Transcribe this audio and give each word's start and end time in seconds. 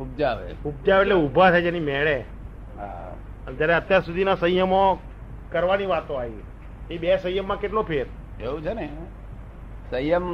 ઉપજાવે. 0.00 0.54
ઉપજાવે 0.64 1.02
એટલે 1.02 1.14
ઊભા 1.14 1.50
થાય 1.50 1.70
એની 1.70 1.80
મેળે. 1.80 2.16
જયારે 3.58 3.74
અત્યાર 3.74 4.02
સુધીના 4.02 4.34
સંયમો 4.34 4.80
કરવાની 5.52 5.86
વાતો 5.86 6.14
આવી 6.14 6.44
એ 6.90 6.98
બે 6.98 7.16
સંયમમાં 7.16 7.60
કેટલો 7.60 7.82
ફેર? 7.82 8.06
એવું 8.40 8.62
છે 8.62 8.74
ને. 8.74 8.88
સંયમ 9.90 10.26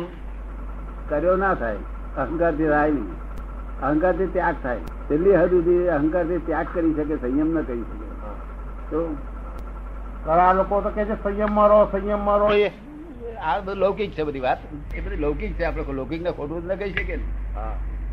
કર્યો 1.09 1.37
ના 1.37 1.55
થાય 1.55 1.77
અહંકારથી 2.17 2.69
થાય 2.69 2.91
નહીં. 2.91 3.11
અહંકારથી 3.83 4.27
ત્યાગ 4.27 4.57
થાય. 4.63 4.79
છેલ્લી 5.09 5.37
હદ 5.37 5.51
સુધી 5.51 5.89
અહંકારથી 5.89 6.39
ત્યાગ 6.47 6.67
કરી 6.75 6.95
શકે 6.95 7.17
સંયમ 7.17 7.49
ન 7.59 7.63
કરી 7.63 7.81
શકે. 7.81 8.07
તો 8.91 8.99
ઘણા 10.25 10.53
લોકો 10.53 10.81
તો 10.81 10.91
કે 10.97 11.05
છે 11.05 11.23
સંયમ 11.23 11.55
મારો 11.55 11.79
સંયમ 11.93 12.25
મારો. 12.25 12.51
એ 12.55 12.73
આ 13.37 13.59
બધું 13.61 13.77
લૌકિક 13.77 14.11
છે 14.13 14.23
બધી 14.23 14.41
વાત. 14.41 14.59
એ 14.95 15.01
બધી 15.01 15.17
લૌકિક 15.17 15.53
છે. 15.55 15.65
આપણે 15.65 15.93
લૌકિક 15.93 16.23
ને 16.23 16.31
ખોટું 16.31 16.63
જ 16.63 16.73
ન 16.73 16.77
કહી 16.77 16.93
શકીએ 16.93 17.17
ને. 17.17 17.27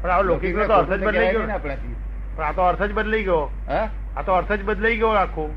પણ 0.02 0.09
આ 0.09 0.21
લૌકિક 0.21 0.55
નો 0.55 0.66
તો 0.66 0.73
અર્થ 0.73 0.91
જ 0.91 1.04
બદલાઈ 1.04 1.32
ગયો 1.32 1.50
આપણાથી. 1.50 1.96
પણ 2.36 2.43
આ 2.43 2.51
તો 2.51 2.61
અર્થ 2.61 2.83
જ 2.83 2.93
બદલાઈ 2.93 3.24
ગયો. 3.24 3.50
આ 4.18 4.21
તો 4.21 4.32
અર્થ 4.32 4.51
જ 4.51 4.64
બદલાઈ 4.64 4.97
ગયો 4.97 5.07
આખો. 5.07 5.50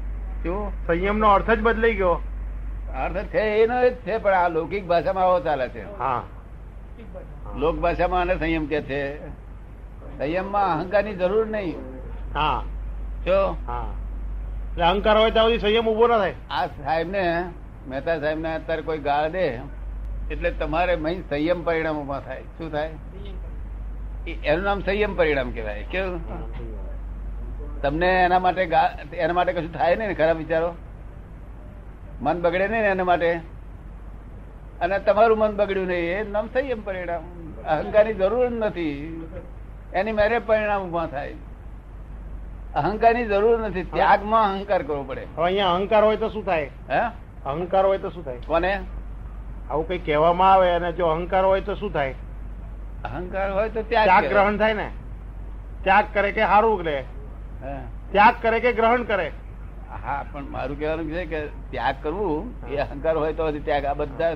શું 0.43 0.73
સંયમ 0.87 1.19
નો 1.19 1.29
અર્થ 1.29 1.51
જ 1.51 1.61
બદલાઈ 1.61 1.95
ગયો. 1.95 2.21
અર્થ 3.05 3.17
છે 3.17 3.39
એનો 3.39 3.91
જ 3.91 3.93
છે 3.93 4.19
પણ 4.19 4.35
આ 4.35 4.49
લૌકિક 4.49 4.87
ભાષામાં 4.87 5.25
આવો 5.25 5.41
ચાલે 5.41 5.69
છે. 5.69 5.99
હા. 5.99 6.23
લોક 7.57 7.79
ભાષામાં 7.79 8.21
આને 8.21 8.39
સંયમ 8.39 8.67
કે 8.67 8.83
છે? 8.83 9.29
સંયમમાં 10.19 10.79
અહંકારની 10.79 11.15
જરૂર 11.15 11.47
નહીં. 11.47 11.75
હા. 12.35 12.63
જો? 13.25 13.57
હા. 13.67 13.87
એટલે 14.73 14.85
અહંકાર 14.85 15.17
હોય 15.17 15.31
ત્યાં 15.31 15.47
સુધી 15.47 15.59
સંયમ 15.59 15.89
ઊભો 15.89 16.07
ના 16.07 16.19
થાય. 16.19 16.35
આ 16.51 16.67
સાહેબ 16.67 17.11
ને 17.11 17.45
મહેતા 17.89 18.19
સાહેબ 18.19 18.39
ને 18.39 18.55
અત્યારે 18.55 18.83
કોઈ 18.83 18.99
ગાળ 18.99 19.31
દે 19.31 19.47
એટલે 20.31 20.51
તમારે 20.51 20.97
મહી 20.97 21.23
સંયમ 21.31 21.65
પરિણામ 21.65 21.99
ઊભા 21.99 22.21
થાય. 22.21 22.43
શું 22.43 22.73
થાય? 22.73 22.91
એનું 24.27 24.65
નામ 24.65 24.81
સંયમ 24.81 25.17
પરિણામ 25.17 25.51
કહેવાય 25.51 25.83
કેવું? 25.83 26.21
તમને 27.83 28.07
એના 28.07 28.39
માટે 28.39 28.63
એના 29.13 29.33
માટે 29.33 29.53
કશું 29.53 29.73
થાય 29.73 29.97
નહીં 29.97 30.09
ને 30.09 30.15
ખરાબ 30.15 30.37
વિચારો? 30.37 30.75
મન 32.23 32.41
બગડે 32.41 32.69
નહીં 32.69 32.83
ને 32.83 32.89
એના 32.89 33.05
માટે? 33.05 33.41
અને 34.81 34.99
તમારું 34.99 35.39
મન 35.39 35.57
બગડ્યું 35.57 35.87
નહીં 35.87 36.21
એ 36.21 36.31
નામ 36.31 36.47
સંયમ 36.47 36.83
પરિણામ. 36.83 37.23
અહંકારની 37.67 38.15
જરૂર 38.15 38.51
નથી. 38.51 39.27
એની 39.95 40.13
મેરે 40.13 40.39
પરિણામ 40.39 40.83
ઊભા 40.83 41.07
થાય. 41.07 41.35
અહંકારની 42.75 43.25
જરૂર 43.25 43.59
નથી. 43.59 43.83
ત્યાગમાં 43.83 44.53
અહંકાર 44.53 44.83
કરવો 44.83 45.03
પડે. 45.03 45.27
હવે 45.37 45.45
અહીંયા 45.45 45.75
અહંકાર 45.75 46.05
હોય 46.05 46.17
તો 46.17 46.29
શું 46.29 46.45
થાય? 46.45 46.71
હે? 46.91 47.01
અહંકાર 47.47 47.87
હોય 47.87 47.99
તો 47.99 48.11
શું 48.11 48.25
થાય? 48.25 48.37
કોને? 48.47 48.81
આવું 49.71 49.89
કઈ 49.89 49.99
કહેવામાં 49.99 50.53
આવે 50.53 50.71
અને 50.71 50.93
જો 50.93 51.07
અહંકાર 51.07 51.45
હોય 51.45 51.61
તો 51.61 51.75
શું 51.75 51.93
થાય? 51.93 52.15
અહંકાર 53.05 53.53
હોય 53.53 53.69
તો 53.69 53.83
ત્યાગ 53.83 54.29
ગ્રહણ 54.29 54.57
થાય 54.57 54.75
ને. 54.75 54.89
ત્યાગ 55.85 56.05
કરે 56.15 56.33
કે 56.33 56.41
સારું 56.41 56.83
લે. 56.83 56.99
ત્યાગ 58.13 58.35
કરે 58.43 58.61
કે 58.61 58.73
ગ્રહણ 58.73 59.03
કરે. 59.03 59.31
હા 60.05 60.25
પણ 60.33 60.51
મારું 60.51 60.79
કહેવાનું 60.79 61.13
છે 61.13 61.25
કે 61.27 61.41
ત્યાગ 61.71 61.97
કરવું 62.03 62.73
એ 62.73 62.77
અહંકાર 62.77 63.17
હોય 63.17 63.33
તો 63.33 63.51
ત્યાગ. 63.53 63.85
આ 63.85 63.95
બધા 63.95 64.35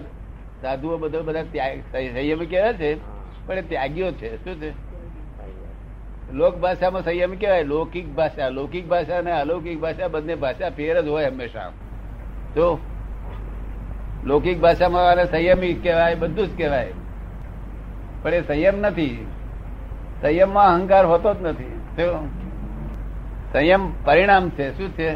સાધુઓ 0.63 0.97
બધા 0.99 1.21
બધા 1.21 1.43
ત્યાગ 1.53 1.79
સંયમી 1.93 2.47
કહેવાય 2.47 2.73
છે 2.73 2.95
પણ 3.47 3.59
એ 3.59 3.63
ત્યાગીઓ 3.63 4.11
છે. 4.13 4.45
શું 4.45 4.61
છે? 4.61 4.73
લોક 6.33 6.55
ભાષામાં 6.57 7.03
સંયમી 7.03 7.37
કહેવાય. 7.37 7.63
લૌકિક 7.63 8.07
ભાષા. 8.15 8.49
લૌકિક 8.49 8.89
ભાષા 8.89 9.19
અને 9.19 9.33
અલૌકિક 9.33 9.81
ભાષા 9.81 10.09
બંને 10.09 10.35
ભાષા 10.35 10.71
ફેર 10.71 11.03
જ 11.03 11.09
હોય 11.09 11.27
હંમેશા. 11.27 11.71
જો 12.57 12.79
લૌકિક 14.25 14.61
ભાષામાં 14.61 15.27
સંયમી 15.27 15.75
કહેવાય 15.75 16.15
બધું 16.15 16.47
જ 16.47 16.59
કહેવાય. 16.59 16.93
પણ 18.25 18.35
એ 18.35 18.41
સંયમ 18.43 18.81
નથી. 18.81 19.27
સંયમમાં 20.23 20.75
અહંકાર 20.75 21.07
હોતો 21.07 21.35
જ 21.35 21.43
નથી. 21.43 21.81
સંયમ 23.53 23.93
પરિણામ 24.05 24.51
છે. 24.51 24.79
શું 24.79 24.89
છે? 24.91 25.11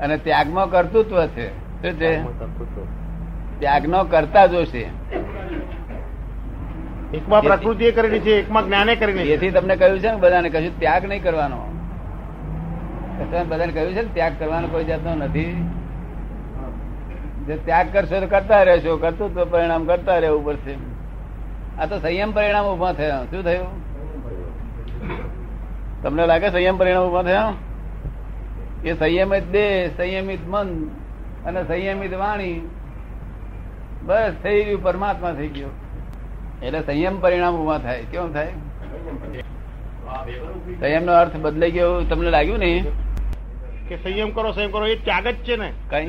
અને 0.00 0.16
ત્યાગમાં 0.16 0.70
કર્તૃત્વ 0.70 1.26
છે. 1.26 1.48
શું 1.82 1.92
છે? 1.92 2.22
ત્યાગનો 3.60 4.04
કરતા 4.04 4.46
જોશે. 4.46 4.88
એકમાં 7.14 7.42
પ્રકૃતિએ 7.42 7.90
કરેલી 7.92 8.20
છે 8.20 8.30
એકમાં 8.30 8.66
જ્ઞાને 8.66 8.96
કરેલી 8.96 9.30
એથી 9.30 9.50
તમને 9.50 9.76
કહ્યું 9.76 10.00
છે 10.00 10.10
ને 10.10 10.16
બધાને 10.16 10.48
કશું 10.48 10.78
ત્યાગ 10.78 11.04
નહીં 11.04 11.22
કરવાનો. 11.22 11.60
બધાને 13.48 13.72
કહ્યું 13.72 13.92
છે 13.92 14.02
ને 14.02 14.08
ત્યાગ 14.14 14.32
કરવાનો 14.38 14.68
કોઈ 14.68 14.84
જાતનો 14.84 15.14
નથી. 15.14 15.70
જે 17.46 17.56
ત્યાગ 17.56 17.86
કરશો 17.92 18.20
તો 18.20 18.26
કરતા 18.26 18.62
રહેશો. 18.62 18.96
કર્તૃત્વ 18.96 19.44
પરિણામ 19.44 19.86
કરતા 19.86 20.18
રહેવું 20.18 20.44
પડશે. 20.44 20.91
આ 21.82 21.86
તો 21.86 21.98
સંયમ 21.98 22.32
પરિણામ 22.32 22.66
ઊભા 22.66 22.92
થયા. 22.92 23.24
શું 23.30 23.44
થયું? 23.44 23.70
તમને 26.02 26.26
લાગે 26.26 26.50
સંયમ 26.50 26.78
પરિણામ 26.78 27.04
ઊભા 27.04 27.22
થયા? 27.22 27.52
એ 28.84 28.94
સંયમિત 28.94 29.44
દેહ 29.48 29.90
સંયમિત 29.96 30.38
મન 30.46 30.88
અને 31.46 31.64
સંયમિત 31.64 32.14
વાણી. 32.14 32.70
બસ 34.02 34.32
થઈ 34.42 34.64
ગયું 34.64 34.82
પરમાત્મા 34.82 35.32
થઈ 35.32 35.48
ગયો. 35.48 35.68
એટલે 36.62 36.80
સંયમ 36.80 37.20
પરિણામ 37.20 37.56
ઊભા 37.56 37.78
થાય. 37.78 38.02
કેમ 38.02 38.32
થાય? 38.32 38.48
સંયમ 40.80 41.04
નો 41.04 41.12
અર્થ 41.12 41.36
બદલાઈ 41.36 41.70
ગયો. 41.70 41.90
એવું 41.90 42.08
તમને 42.08 42.30
લાગ્યું 42.30 42.58
ને? 42.58 42.84
કે 43.88 43.96
સંયમ 43.96 44.30
કરો 44.30 44.52
સંયમ 44.52 44.70
કરો 44.70 44.86
એ 44.86 44.96
ત્યાગ 44.96 45.28
જ 45.28 45.34
છે 45.34 45.56
ને? 45.56 45.72
કઈ? 45.90 46.06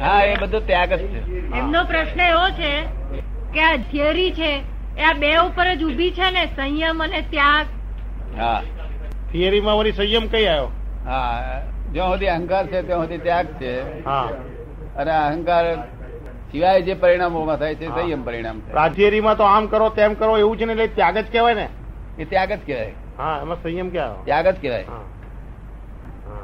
હા 0.00 0.22
એ 0.22 0.36
બધો 0.36 0.60
ત્યાગ 0.60 0.92
જ 0.92 0.98
છે. 0.98 1.56
એમનો 1.58 1.84
પ્રશ્ન 1.84 2.20
એવો 2.20 2.50
છે 2.50 3.03
કે 3.54 3.60
આ 3.66 3.76
થિયરી 3.90 4.30
છે 4.32 4.50
એ 4.96 5.02
આ 5.02 5.14
બે 5.14 5.30
ઉપર 5.38 5.66
જ 5.76 5.84
ઊભી 5.84 6.12
છે 6.12 6.30
ને 6.30 6.44
સંયમ 6.56 7.00
અને 7.00 7.20
ત્યાગ. 7.30 7.66
હા. 8.38 8.62
થિયરીમાં 9.32 9.78
વળી 9.78 9.92
સંયમ 9.92 10.28
કઈ 10.28 10.46
આવ્યો? 10.46 10.70
હા 11.06 11.60
જ્યાં 11.92 12.12
સુધી 12.12 12.28
અહંકાર 12.28 12.64
છે 12.66 12.82
ત્યાં 12.82 13.02
સુધી 13.02 13.18
ત્યાગ 13.18 13.46
છે. 13.60 13.72
હા. 14.04 14.28
અને 14.96 15.10
અહંકાર 15.10 15.64
સિવાય 16.50 16.80
જે 16.80 16.94
પરિણામોમાં 16.94 17.58
થાય 17.58 17.74
છે 17.74 17.86
સંયમ 17.86 18.22
પરિણામ 18.24 18.60
થિયરીમાં 18.94 19.36
તો 19.36 19.44
આમ 19.44 19.66
કરો 19.66 19.88
તેમ 19.90 20.14
કરો 20.14 20.36
એવું 20.38 20.58
છે 20.58 20.64
ને 20.64 20.72
એટલે 20.72 20.86
ત્યાગ 20.88 21.16
જ 21.18 21.26
કહેવાય 21.32 21.54
ને? 21.54 21.68
એ 22.18 22.24
ત્યાગ 22.24 22.50
જ 22.50 22.60
કહેવાય. 22.66 22.92
હા 23.18 23.36
એમાં 23.42 23.58
સંયમ 23.62 23.88
કહેવાય 23.90 24.24
ત્યાગ 24.24 24.46
જ 24.46 24.56
કહેવાય. 24.60 24.86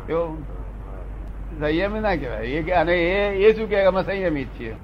કેવું 0.07 0.39
સંયમી 1.61 2.01
ના 2.01 2.17
કહેવાય. 2.17 2.45
એ 2.59 2.63
કે 2.63 2.73
અને 2.73 2.95
એ 2.95 3.49
એ 3.49 3.55
શું 3.55 3.69
કે? 3.69 3.85
અમે 3.85 4.03
સંયમી 4.03 4.45
જ 4.45 4.59
છીએ. 4.59 4.75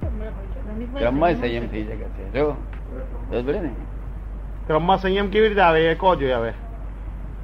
ક્રમમાં 0.85 1.33
સંયમ 1.33 1.67
થઈ 1.67 1.83
શકે 1.83 1.95
છે. 1.95 2.31
જો 2.31 2.55
ને? 3.51 3.69
ક્રમમાં 4.67 4.97
સંયમ 4.97 5.29
કેવી 5.29 5.47
રીતે 5.47 5.61
આવે 5.61 5.91
એ 5.91 5.95
કહો 5.95 6.15
જોઈએ 6.15 6.33
હવે. 6.33 6.53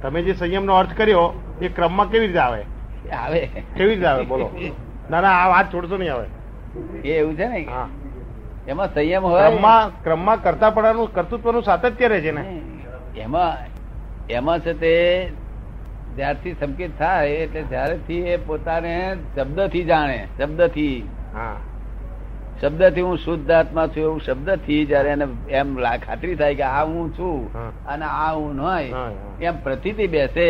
તમે 0.02 0.22
જે 0.22 0.34
સંયમનો 0.34 0.74
અર્થ 0.74 0.96
કર્યો 0.96 1.40
એ 1.60 1.68
ક્રમમાં 1.68 2.10
કેવી 2.10 2.26
રીતે 2.26 2.38
આવે? 2.38 2.64
એ 3.06 3.10
આવે. 3.10 3.40
કેવી 3.76 3.94
રીતે 3.94 4.06
આવે? 4.06 4.24
બોલો. 4.24 4.50
ના 5.10 5.20
ના 5.20 5.28
આ 5.28 5.48
વાત 5.48 5.74
છોડશો 5.74 5.96
નહીં 5.96 6.12
આવે 6.12 6.26
એ 7.04 7.08
એવું 7.08 7.36
છે 7.36 7.46
ને 7.46 7.62
હા. 7.62 7.88
એમાં 8.68 8.94
સંયમ 8.94 9.22
હોય? 9.22 9.50
ક્રમમાં 9.50 10.02
ક્રમમાં 10.02 10.42
કરતા 10.42 10.70
પડાનું 10.70 11.14
કર્તૃત્વનું 11.14 11.62
સાતત્ય 11.62 12.08
રહે 12.08 12.20
છે 12.20 12.32
ને. 12.32 12.60
એમાં 13.16 13.56
એમાં 14.30 14.60
છે 14.60 14.72
તે 14.72 15.32
જ્યારથી 16.16 16.56
સંકેત 16.60 16.90
થાય 16.98 17.28
એટલે 17.28 17.62
જ્યારેથી 17.62 18.18
એ 18.18 18.36
પોતાને 18.36 19.16
શબ્દથી 19.36 19.84
જાણે 19.84 20.28
શબ્દથી. 20.38 21.08
હા. 21.34 21.56
શબ્દથી 22.60 23.02
હું 23.02 23.18
શુદ્ધ 23.18 23.50
આત્મા 23.52 23.86
છું 23.88 24.02
એવું 24.02 24.20
શબ્દથી 24.20 24.86
જયારે 24.86 25.10
એને 25.10 25.26
એમ 25.52 25.68
ખાતરી 26.00 26.36
થાય 26.36 26.54
કે 26.54 26.64
આ 26.64 26.84
હું 26.84 27.12
છું 27.12 27.38
અને 27.86 28.06
આ 28.06 28.30
હું 28.32 28.56
નહીં 28.58 28.92
હા, 28.92 29.04
હા. 29.04 29.34
એમ 29.40 29.56
પ્રતિથી 29.58 30.08
બેસે 30.08 30.48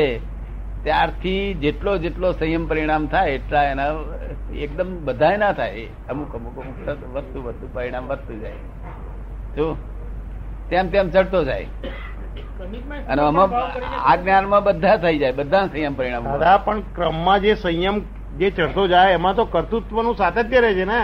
ત્યારથી 0.85 1.55
જેટલો 1.57 1.97
જેટલો 1.99 2.33
સંયમ 2.35 2.69
પરિણામ 2.69 3.09
થાય 3.09 3.35
એટલા 3.35 3.65
એના 3.65 3.91
એકદમ 4.59 4.91
બધાય 5.07 5.39
ના 5.39 5.53
થાય. 5.53 5.87
અમુક 6.09 6.35
અમુક 6.35 6.57
અમુક 6.59 6.77
વધતું 7.15 7.43
વધતું 7.43 7.69
પરિણામ 7.75 8.05
વધતું 8.07 8.37
જાય. 8.41 8.61
જો 9.57 9.67
તેમ 10.71 10.91
તેમ 10.91 11.11
ચડતો 11.11 11.45
જાય. 11.45 11.69
અને 13.09 13.23
આમાં 13.23 13.51
આ 14.03 14.17
જ્ઞાનમાં 14.19 14.63
બધા 14.65 14.97
થઈ 14.99 15.19
જાય 15.19 15.33
બધા 15.35 15.69
સંયમ 15.69 15.95
પરિણામ 15.95 16.25
દાદા 16.33 16.59
પણ 16.59 16.81
ક્રમમાં 16.95 17.43
જે 17.43 17.57
સંયમ 17.57 17.97
જે 18.39 18.51
ચડતો 18.53 18.83
જાય 18.89 19.15
એમાં 19.15 19.37
તો 19.37 19.45
કર્તૃત્વનું 19.47 20.17
સાતત્ય 20.17 20.61
રહે 20.61 20.75
છે 20.75 20.85
ને. 20.87 21.01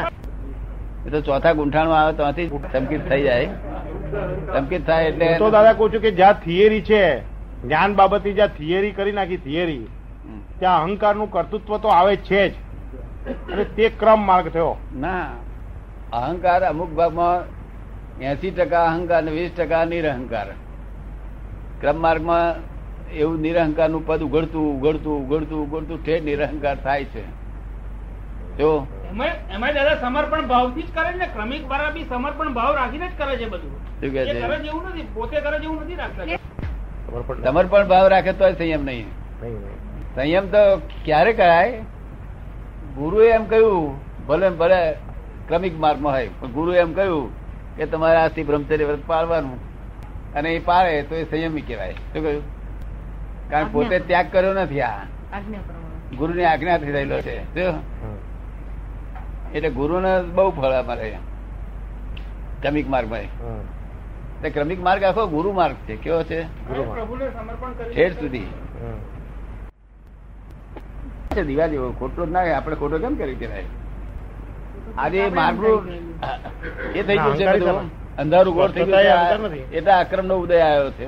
એ 1.07 1.11
તો 1.13 1.19
ચોથા 1.27 1.53
ગુંઠાણમાં 1.59 2.01
આવે 2.03 2.13
ત્યાંથી 2.19 2.49
ચમકીત 2.73 3.03
થઈ 3.11 3.23
જાય. 3.23 3.49
ચમકીત 4.55 4.83
થાય 4.89 5.05
એટલે 5.11 5.27
તો 5.43 5.51
દાદા 5.57 5.75
કહું 5.79 5.93
છું 5.93 6.03
કે 6.07 6.11
જ્યાં 6.21 6.43
થિયરી 6.45 6.83
છે 6.91 7.03
જ્ઞાન 7.63 7.91
બાબતની 8.01 8.35
જ્યાં 8.39 8.57
થિયરી 8.59 8.93
કરી 8.99 9.17
નાખી 9.19 9.41
થિયરી. 9.47 9.85
ત્યાં 10.59 10.81
અહંકારનું 10.83 11.31
કર્તૃત્વ 11.37 11.79
તો 11.85 11.89
આવે 11.99 12.15
છે 12.29 12.43
જ. 12.49 12.55
અને 13.53 13.65
તે 13.77 13.85
ક્રમ 14.01 14.21
માર્ગ 14.31 14.47
થયો. 14.57 14.75
ના 15.05 15.27
અહંકાર 16.21 16.61
અમુક 16.71 16.91
ભાગમાં 16.99 17.39
એસી 18.33 18.55
ટકા 18.59 18.85
અહંકાર 18.93 19.23
ને 19.25 19.31
વીસ 19.37 19.51
ટકા 19.57 19.85
નિરહંકાર. 19.93 20.49
ક્રમ 21.81 21.97
માર્ગમાં 22.05 22.49
એવું 23.21 23.39
નિરહંકારનું 23.47 24.03
પદ 24.09 24.21
ઉઘડતું 24.29 24.65
ઉઘડતું 24.77 25.15
ઉઘડતું 25.23 25.59
ઉઘડતું 25.65 25.99
ઠેર 26.05 26.21
નિરહંકાર 26.31 26.77
થાય 26.87 27.05
છે. 27.13 27.25
જો 28.59 28.71
એમાં 29.11 29.75
દાદા 29.75 29.95
સમર્પણ 30.01 30.47
ભાવથી 30.47 30.83
જ 30.83 30.91
કરે 30.95 31.15
ને 31.15 31.27
ક્રમિક 31.27 31.63
દ્વારા 31.67 31.91
બી 31.91 32.05
સમર્પણ 32.05 32.53
ભાવ 32.55 32.75
રાખીને 32.75 33.07
જ 33.09 33.19
કરે 33.19 33.37
છે 33.37 33.49
બધું. 33.49 33.73
શું 34.01 34.11
છે? 34.11 34.69
એવું 34.69 34.85
નથી 34.89 35.07
પોતે 35.15 35.41
કરે 35.41 35.59
જેવું 35.59 35.81
નથી 35.83 35.95
રાખતા. 35.95 36.25
સમર્પણ 37.07 37.43
સમર્પણ 37.43 37.89
ભાવ 37.89 38.07
રાખે 38.09 38.33
તો 38.33 38.53
સંયમ 38.53 38.85
નહીં. 38.85 39.07
સંયમ 40.15 40.47
તો 40.47 40.63
ક્યારે 41.05 41.33
કરાય? 41.33 41.81
ગુરુએ 42.95 43.29
એમ 43.31 43.45
કહ્યું 43.45 43.99
ભલે 44.27 44.49
ભલે 44.51 44.81
ક્રમિક 45.49 45.79
માર્ગમાં 45.79 46.13
હોય 46.13 46.29
પણ 46.41 46.53
ગુરુએ 46.53 46.79
એમ 46.79 46.95
કહ્યું 46.95 47.29
કે 47.77 47.87
તમારે 47.87 48.19
આજથી 48.19 48.43
બ્રહ્મચર્ય 48.45 48.85
વ્રત 48.85 49.05
પાળવાનું. 49.07 49.59
અને 50.35 50.49
એ 50.55 50.59
પાળે 50.59 51.03
તો 51.03 51.15
એ 51.15 51.25
સંયમી 51.25 51.61
કહેવાય. 51.61 51.93
શું 51.93 52.23
કહ્યું? 52.23 52.45
કારણ 53.51 53.73
પોતે 53.73 53.99
ત્યાગ 53.99 54.27
કર્યો 54.33 54.55
નથી 54.55 54.81
આ. 54.81 54.89
આજ્ઞા 54.89 55.59
પ્રમાણે. 55.67 56.17
ગુરુની 56.17 56.45
આજ્ઞાથી 56.45 56.93
રહેલો 56.93 57.21
છે. 57.21 57.37
એટલે 59.55 59.71
ગુરુને 59.71 60.13
બહુ 60.35 60.51
ફળ 60.51 60.75
અમારે 60.75 61.09
ક્રમિક 62.63 62.89
માર્ગમાં 62.89 63.27
હમ. 63.41 63.61
ક્રમિક 64.51 64.81
માર્ગ 64.81 65.03
આખો 65.03 65.27
ગુરુ 65.29 65.53
માર્ગ 65.53 65.77
છે. 65.87 65.95
કેવો 65.97 66.23
છે? 66.25 66.41
ઠેઠ 67.87 68.19
સુધી. 68.19 68.49
દીવા 71.41 71.69
જેવો 71.69 71.89
ખોટો 71.93 72.27
જ 72.27 72.31
ના 72.31 72.41
આપડે 72.41 72.55
આપણે 72.55 72.77
ખોટો 72.77 72.97
કેમ 72.99 73.15
કરી 73.17 73.37
કહેવાય 73.37 73.67
આજે 74.99 75.19
એ 75.19 75.31
માર્ગનું 75.31 75.81
એ 76.95 77.03
થઈ 77.03 77.17
ગયું 77.17 77.37
છે 77.37 77.47
બધું. 77.49 77.91
અંધારું 78.19 78.55
ગોળ 78.55 78.71
થઈ 78.71 78.87
ગયું 78.87 79.53
એટલે 79.73 79.93
અક્રમ 79.95 80.27
નો 80.27 80.37
ઉદય 80.37 80.59
આવ્યો 80.61 80.91
છે. 80.93 81.07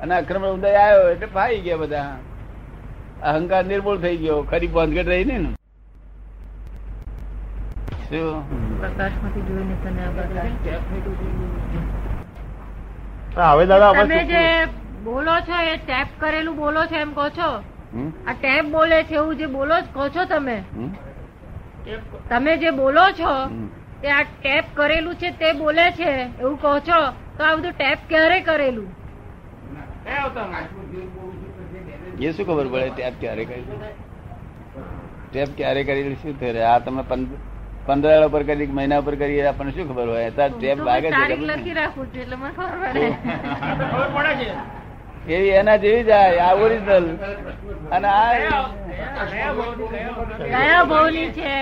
અને 0.00 0.14
અક્રમ 0.14 0.42
નો 0.42 0.52
ઉદય 0.54 0.70
આવ્યો 0.76 1.08
એટલે 1.10 1.28
ફાઈ 1.28 1.60
ગયા 1.60 1.76
બધા. 1.76 2.12
અહંકાર 3.22 3.64
નિર્મૂળ 3.64 3.98
થઈ 3.98 4.16
ગયો. 4.16 4.38
ખરી 4.42 4.66
બંધગટ 4.68 5.08
રહી 5.08 5.24
ને 5.24 5.36
શું 5.36 5.46
પ્રકાશમાંથી 5.46 5.50
જોઈને 5.50 5.50
તને 5.50 5.60
આ 7.82 7.98
બધા 7.98 7.98
હા, 7.98 8.01
હવે 13.36 13.66
દાદા 13.66 13.92
તમે 13.92 14.24
જે 14.24 14.42
બોલો 15.04 15.34
છો 15.40 15.56
એ 15.62 15.76
ટેપ 15.76 16.08
કરેલું 16.20 16.56
બોલો 16.56 16.82
છો 16.86 16.96
એમ 16.96 17.12
કહો 17.12 17.28
છો? 17.28 17.48
આ 18.26 18.32
ટેપ 18.32 18.64
બોલે 18.66 18.98
છે 19.02 19.14
એવું 19.14 19.36
જે 19.36 19.46
બોલો 19.46 19.76
કહો 19.94 20.08
છો 20.08 20.24
તમે? 20.24 20.56
તમે 22.28 22.56
જે 22.56 22.70
બોલો 22.70 23.04
છો 23.12 23.32
તે 24.02 24.08
આ 24.10 24.22
ટેપ 24.22 24.64
કરેલું 24.74 25.14
છે 25.14 25.30
તે 25.30 25.52
બોલે 25.52 25.86
છે 25.92 26.10
એવું 26.40 26.56
કહો 26.60 26.74
છો? 26.78 27.00
તો 27.38 27.44
આ 27.44 27.54
બધું 27.56 27.72
ટેપ 27.72 27.98
ક્યારે 28.08 28.40
કરેલું? 28.40 28.88
એ 32.20 32.32
શું 32.32 32.46
ખબર 32.46 32.66
પડે 32.66 32.88
ટેપ 32.88 33.14
ક્યારે 33.20 33.44
કરેલું? 33.44 33.80
ટેપ 35.30 35.48
ક્યારે 35.56 35.84
કરેલું? 35.84 36.14
શું 36.14 36.40
થયું 36.40 36.60
આ 36.74 36.78
તમે 36.78 37.02
પંદ- 37.08 37.40
પંદર 37.86 38.26
ઉપર 38.26 38.42
કરી 38.44 38.66
મહિના 38.78 39.00
ઉપર 39.02 39.14
કરી 39.16 39.40
આપણને 39.42 39.72
શું 39.76 39.86
ખબર 39.88 40.08
હોય? 40.08 40.26
અત્યારે 40.30 40.54
ટેપ 40.54 40.78
લાગે 40.88 41.08
છે 41.10 41.16
એવી 45.28 45.50
એના 45.60 45.78
જેવી 45.78 46.04
જાય 46.04 46.42
આ 46.44 46.54
ઓરિજિનલ 46.64 47.06
અને 47.90 48.08
આ 48.08 48.32
કયા 50.50 50.72
અવતાર? 50.72 50.86
ભાવની 50.90 51.28
છે? 51.36 51.54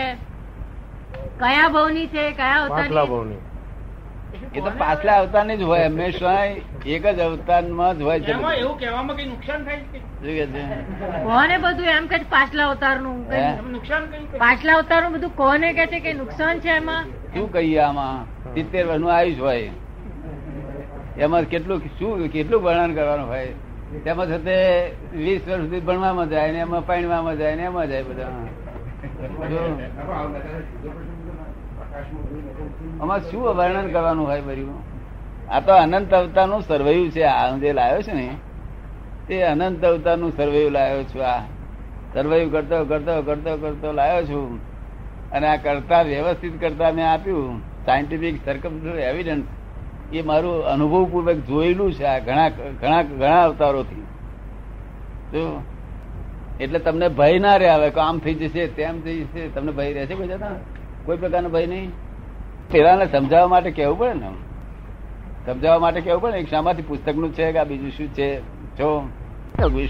કયા 1.41 1.69
ભાવની 1.75 2.09
છે? 2.09 2.25
કયા 2.33 2.69
ભાવની. 3.07 3.41
એ 4.55 4.61
તો 4.61 4.71
પાછલા 4.79 5.17
અવતારની 5.17 5.57
જ 5.57 5.63
હોય 5.63 5.85
હંમેશા 5.87 6.45
એક 6.87 7.07
જ 7.07 7.21
અવતારમાં 7.21 7.99
જ 7.99 8.03
હોય 8.03 8.21
છે. 8.21 8.33
બધું. 8.33 8.53
એવું 8.55 8.79
કહેવામાં 8.79 9.17
કઈ 9.17 9.25
નુકસાન 9.25 9.65
થાય 9.65 9.77
છે? 9.77 9.99
કોને 11.25 11.57
બધું 11.59 11.87
એમ 11.87 12.07
કે 12.07 12.17
પાછલા 12.31 12.67
અવતારનું 12.67 13.19
નુકસાન 13.73 14.03
પાછલા 14.39 14.75
અવતારનું 14.75 15.13
બધું 15.13 15.33
કોને 15.37 15.73
કે 15.73 15.87
છે 15.87 16.01
કે 16.01 16.13
નુકસાન 16.13 16.59
છે 16.59 16.71
એમાં? 16.77 17.05
શું 17.35 17.53
કહીએ 17.53 17.79
આમાં? 17.79 18.19
સિત્તેર 18.55 18.87
વર્ષનું 18.87 19.13
આયુષ 19.15 19.39
હોય. 19.39 19.71
એમાં 21.19 21.43
કેટલું 21.45 21.79
શું 21.99 22.29
કેટલું 22.29 22.63
વર્ણન 22.63 22.95
કરવાનું 22.95 23.27
હોય? 23.27 23.49
તેમાં 24.05 24.27
સાથે 24.27 24.57
વીસ 25.13 25.41
વર્ષ 25.49 25.61
સુધી 25.61 25.81
ભણવામાં 25.81 26.29
જાય 26.29 26.53
ને 26.53 26.59
એમાં 26.59 26.87
પાણવામાં 26.87 27.37
જાય 27.37 27.57
ને 27.57 27.63
એમાં 27.63 27.89
જાય 27.89 28.03
બધા. 28.03 28.29
આમાં 33.01 33.31
શું 33.31 33.43
વર્ણન 33.43 33.93
કરવાનું 33.93 34.27
હોય 34.27 34.41
બધું 34.41 34.91
આ 35.49 35.61
તો 35.61 35.73
અનંત 35.73 36.15
અવતારનું 36.15 36.63
સર્વૈવ 36.63 37.11
છે, 37.11 37.23
આ 37.23 37.57
જે 37.57 37.73
લાવ્યો 37.73 38.03
છે 38.03 38.13
ને, 38.13 38.31
તે 39.29 39.43
અનંત 39.43 39.85
અવતારનું 39.85 40.37
સર્વૈવ 40.37 40.71
લાવ્યો 40.71 41.03
છું 41.05 41.27
આ. 41.27 41.43
સર્વૈવ 42.15 42.53
કરતો 42.53 42.85
કરતો 42.85 43.23
કરતો 43.23 43.57
કરતો 43.57 43.93
લાવ્યો 43.93 44.25
છું. 44.25 44.71
અને 45.33 45.47
આ 45.47 45.57
કરતા, 45.57 46.03
વ્યવસ્થિત 46.03 46.61
કરતા 46.61 46.93
મેં 46.93 47.13
આપ્યું. 47.13 47.61
સાયન્ટિફિક 47.87 48.45
સરકમ 48.45 48.99
એવિડન્સ 48.99 49.45
એ 50.13 50.23
મારું 50.23 50.65
અનુભવ 50.65 51.09
પૂર્વક 51.13 51.37
જોયેલું 51.37 51.93
છે 51.93 52.05
આ 52.05 52.19
ઘણા 52.19 52.49
ઘણા 52.49 53.03
ઘણા 53.03 53.45
અવતારોથી. 53.45 54.03
તો 55.33 55.63
એટલે 56.61 56.79
તમને 56.79 57.09
ભય 57.09 57.39
ના 57.39 57.57
રહે 57.57 57.69
હવે 57.69 57.91
આમ 57.91 58.19
થઈ 58.19 58.35
જશે, 58.35 58.67
તેમ 58.67 59.01
થઈ 59.01 59.21
જશે 59.21 59.49
તમને 59.49 59.73
ભય 59.73 59.93
રહેશે 59.93 60.15
જતા? 60.15 60.47
કોઈ 61.05 61.17
પ્રકારનો 61.17 61.49
ભય 61.49 61.67
નહીં. 61.67 61.93
પેલાને 62.71 63.07
સમજાવવા 63.07 63.49
માટે 63.49 63.71
કહેવું 63.71 63.99
પડે 63.99 64.15
ને 64.15 64.29
સમજાવવા 65.47 65.79
માટે 65.79 66.01
કહેવું 66.01 66.23
પડે 66.23 66.33
ને 66.33 66.43
કે 66.43 66.51
શામાંથી 66.51 66.83
પુસ્તકનું 66.83 67.35
છે 67.35 67.53
કે 67.53 67.59
આ 67.59 67.65
બીજું 67.65 67.91
શું 67.91 68.15
છે? 68.15 68.41
જો 68.77 69.09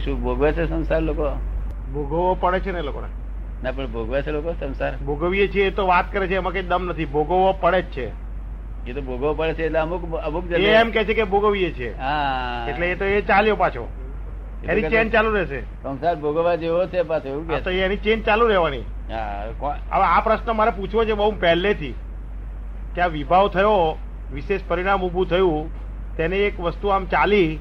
શું? 0.05 0.23
ભોગવે 0.23 0.53
છે 0.53 0.69
સંસાર 0.69 1.01
લોકો? 1.01 1.31
ભોગવવો 1.95 2.35
પડે 2.41 2.61
છે 2.61 2.73
ને 2.73 2.79
એ 2.79 2.83
લોકોને. 2.83 3.07
ના 3.63 3.73
પણ 3.73 3.87
ભોગવે 3.87 4.23
છે 4.23 4.31
લોકો 4.31 4.53
સંસાર? 4.53 4.97
ભોગવીએ 4.97 5.49
છીએ 5.49 5.67
એ 5.67 5.71
તો 5.71 5.87
વાત 5.87 6.13
કરે 6.13 6.27
છે 6.27 6.37
એમાં 6.37 6.53
કઈ 6.53 6.63
દમ 6.63 6.85
નથી. 6.85 7.05
ભોગવવો 7.05 7.53
પડે 7.61 7.83
જ 7.83 7.85
છે. 7.85 8.09
એ 8.87 8.93
તો 8.93 9.01
ભોગવવો 9.01 9.35
પડે 9.35 9.55
છે 9.55 9.67
એટલે 9.67 9.79
અમુક 9.79 10.15
અમુક 10.15 10.53
એમ 10.53 10.91
કે 10.91 11.05
છે 11.05 11.15
કે 11.15 11.25
ભોગવીએ 11.25 11.73
છીએ. 11.73 11.95
હા. 11.99 12.67
એટલે 12.69 12.87
એ 12.87 12.95
તો 12.95 13.05
એ 13.05 13.21
ચાલ્યો 13.21 13.57
પાછો. 13.57 13.89
એની 14.69 14.83
ચેન 14.83 15.11
ચાલુ 15.11 15.31
રહેશે. 15.31 15.61
સંસાર 15.61 16.17
ભોગવવા 16.17 16.55
જેવો 16.55 16.87
છે 16.87 17.03
પાછો 17.03 17.29
એવું 17.29 17.65
તો 17.65 17.71
કે 17.71 17.81
એની 17.81 17.97
ચેન 17.97 18.23
ચાલુ 18.23 18.47
રહેવાની. 18.47 18.79
હવે 18.79 20.03
આ 20.03 20.21
પ્રશ્ન 20.21 20.57
મારે 20.57 20.71
પૂછવો 20.71 21.05
છે 21.05 21.13
બહુ 21.13 21.31
પહેલેથી. 21.41 21.95
કે 22.95 23.01
આ 23.01 23.07
વિભાવ 23.07 23.49
થયો 23.49 23.99
વિશેષ 24.33 24.61
પરિણામ 24.69 25.03
ઉભું 25.03 25.29
થયું 25.29 25.71
તેને 26.17 26.37
એક 26.37 26.61
વસ્તુ 26.61 26.89
આમ 26.89 27.05
ચાલી 27.07 27.59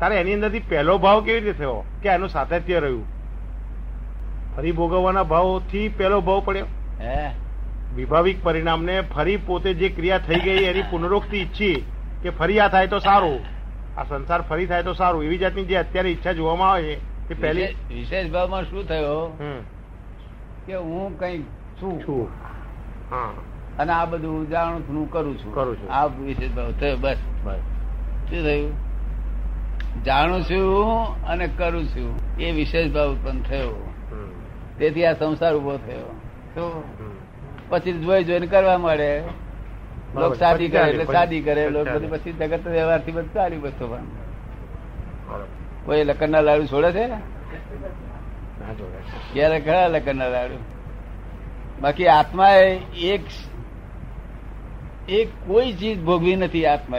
તારે 0.00 0.20
એની 0.20 0.34
અંદરથી 0.34 0.60
પહેલો 0.60 0.98
ભાવ 0.98 1.24
કેવી 1.24 1.40
રીતે 1.40 1.58
થયો? 1.58 1.84
કે 2.02 2.08
એનું 2.08 2.28
સાતત્ય 2.28 2.80
રહ્યું? 2.80 3.04
ફરી 4.56 4.72
ભોગવવાના 4.72 5.22
ભાવથી 5.22 5.88
પહેલો 5.88 6.20
ભાવ 6.20 6.42
પડ્યો? 6.44 6.66
હે? 7.00 7.30
વિભાવિક 7.94 8.44
પરિણામને 8.44 9.00
ફરી 9.00 9.36
પોતે 9.36 9.74
જે 9.74 9.88
ક્રિયા 9.88 10.18
થઈ 10.18 10.40
ગઈ 10.40 10.64
એની 10.64 10.82
પુનરોક્તિ 10.82 11.36
ઈચ્છી 11.36 11.84
કે 12.22 12.30
ફરી 12.30 12.60
આ 12.60 12.68
થાય 12.68 12.86
તો 12.86 12.98
સારું. 12.98 13.40
આ 13.98 14.04
સંસાર 14.04 14.42
ફરી 14.42 14.66
થાય 14.66 14.82
તો 14.82 14.92
સારું. 14.92 15.24
એવી 15.24 15.38
જાતની 15.38 15.64
જે 15.64 15.76
અત્યારે 15.76 16.10
ઈચ્છા 16.10 16.32
જોવામાં 16.32 16.70
આવે 16.70 16.82
છે 16.82 17.28
કે 17.28 17.34
પહેલી 17.34 17.66
વિશેષ- 17.88 18.30
ભાવમાં 18.30 18.64
શું 18.64 18.88
થયો? 18.88 19.36
કે 20.66 20.74
હું 20.74 21.18
કઈ 21.18 21.42
છું. 21.42 22.00
છું. 22.00 22.28
હા. 23.10 23.32
અને 23.78 23.92
આ 23.92 24.04
બધું 24.04 24.48
જાણું 24.48 24.88
છું 24.88 24.96
હું 24.96 25.10
કરું 25.10 25.38
છું. 25.38 25.54
કરું 25.54 25.76
છું. 25.76 25.92
આ 25.92 26.06
વિશેષ 26.06 26.50
ભાવ 26.50 26.72
થયો 26.72 26.96
બસ. 26.96 27.16
બસ. 27.44 27.58
શું 28.30 28.44
થયું? 28.44 28.72
જાણું 30.04 30.42
છું 30.42 30.96
અને 31.26 31.46
કરું 31.46 31.84
છું. 31.84 32.36
એ 32.38 32.52
વિશેષ 32.52 32.92
ભાવ 32.92 33.12
ઉત્પન્ન 33.12 33.42
થયો. 33.42 33.94
તેથી 34.78 35.04
આ 35.04 35.12
સંસાર 35.12 35.54
ઊભો 35.54 35.76
થયો. 35.76 36.18
પછી 37.68 37.92
જોઈ 37.92 38.24
જોઈને 38.24 38.46
કરવા 38.46 38.78
મળે. 38.78 39.22
લોક 40.14 40.34
શાદી 40.34 40.68
કરે 40.68 40.90
એટલે 40.90 41.04
શાદી 41.04 41.40
કરે 41.40 41.70
લોક 41.70 41.88
બધું 41.88 42.10
પછી 42.10 42.32
જગત 42.32 42.66
વ્યવહારથી 42.68 43.12
બધું 43.12 43.34
ચાલ્યું 43.34 43.62
બધું 43.62 43.90
પણ 43.90 44.02
કોઈ 45.84 46.04
કોઈ 46.04 46.26
ના 46.26 46.40
લાડુ 46.40 46.66
છોડે 46.66 46.92
છે? 46.92 47.06
ક્યારે 47.08 48.74
જોડાય. 48.74 49.60
ક્યારે 49.60 50.12
ના 50.12 50.28
લાડુ? 50.28 50.54
બાકી 51.80 52.06
આત્મા 52.06 52.50
એક 53.02 53.20
એક 55.08 55.28
કોઈ 55.46 55.72
ચીજ 55.72 56.04
ભોગવી 56.04 56.36
નથી 56.36 56.66
આત્મા 56.66 56.98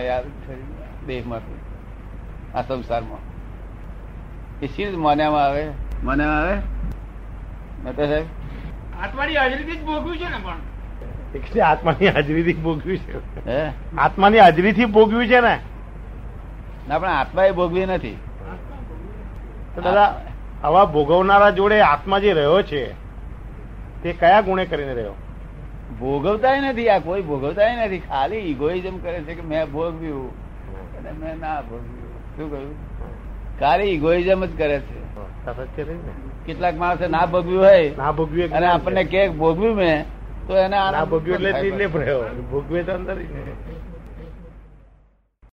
દેહમાંથી 1.08 1.60
આ 2.56 2.62
સંસારમાં. 2.62 3.20
એ 4.62 4.68
ચીજ 4.68 4.96
માન્યામાં 4.96 5.44
આવે? 5.44 5.72
માન્યામાં 6.04 6.42
આવે? 6.42 6.56
નતા 7.86 8.06
સાહેબ? 8.06 8.26
આત્માની 9.02 9.36
હાજરીથી 9.36 9.76
જ 9.76 9.84
ભોગવ્યું 9.86 10.18
છે 10.18 10.30
ને 10.30 10.38
પણ. 10.44 10.73
એટલે 11.36 11.62
આત્માની 11.62 12.08
હાજરીથી 12.08 12.54
ભોગવ્યું 12.54 12.98
છે. 12.98 13.50
હે? 13.50 13.72
આત્માની 13.98 14.40
હાજરીથી 14.40 14.86
ભોગવ્યું 14.86 15.28
છે 15.28 15.40
ને? 15.40 15.60
ના 16.88 17.00
પણ 17.00 17.10
આત્મા 17.10 17.44
એ 17.44 17.52
ભોગવી 17.52 17.86
નથી. 17.86 18.18
દાદા 19.84 20.22
આવા 20.64 20.86
ભોગવનારા 20.86 21.50
જોડે 21.50 21.82
આત્મા 21.82 22.20
જે 22.20 22.34
રહ્યો 22.34 22.62
છે 22.62 22.94
તે 24.04 24.14
કયા 24.14 24.42
ગુણે 24.42 24.66
કરીને 24.66 24.94
રહ્યો? 24.94 25.14
ભોગવતા 26.00 26.60
નથી 26.60 26.90
આ 26.90 27.00
કોઈ 27.00 27.22
ભોગવતા 27.22 27.86
નથી. 27.86 28.00
ખાલી 28.00 28.36
ઇગોઇઝમ 28.36 28.98
કરે 28.98 29.22
છે 29.22 29.36
કે 29.36 29.42
મેં 29.42 29.66
ભોગવ્યું. 29.66 30.30
અને 30.98 31.12
મેં 31.12 31.40
ના 31.40 31.62
ભોગવ્યું. 31.62 32.38
શું 32.38 32.52
કહ્યું? 32.52 32.76
ખાલી 33.60 33.84
ઇગોઇઝમ 33.84 34.46
જ 34.46 34.58
કરે 34.58 34.80
છે. 34.80 35.04
કેટલાક 36.46 36.76
માણસે 36.76 37.08
ના 37.08 37.26
ભોગવ્યું 37.26 37.64
હોય. 37.64 37.92
ના 37.98 38.12
ભોગવ્યું 38.12 38.52
અને 38.52 38.68
આપણને 38.68 39.04
કે 39.04 39.30
ભોગવ્યું 39.30 39.76
મેં 39.76 40.06
તો 40.48 40.54
એને 40.58 40.70
ના 40.70 40.84
આનંદ 40.92 41.28
એટલે 41.30 41.88
ભોગવે 42.52 42.84
તો 42.84 42.92
અંદર. 42.92 43.18